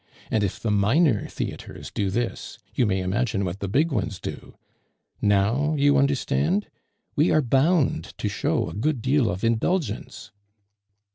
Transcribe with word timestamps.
And 0.31 0.43
if 0.43 0.59
the 0.59 0.71
minor 0.71 1.27
theatres 1.27 1.91
do 1.91 2.09
this, 2.09 2.57
you 2.73 2.87
may 2.87 3.01
imagine 3.01 3.45
what 3.45 3.59
the 3.59 3.67
big 3.67 3.91
ones 3.91 4.19
do! 4.19 4.55
Now 5.21 5.75
you 5.77 5.95
understand? 5.95 6.65
We 7.15 7.29
are 7.29 7.39
bound 7.43 8.17
to 8.17 8.27
show 8.27 8.67
a 8.67 8.73
good 8.73 9.03
deal 9.03 9.29
of 9.29 9.43
indulgence." 9.43 10.31